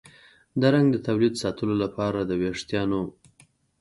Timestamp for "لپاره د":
1.83-2.31